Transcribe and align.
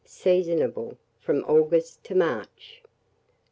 Seasonable 0.03 0.97
from 1.19 1.43
August 1.43 2.03
to 2.05 2.15
March. 2.15 2.81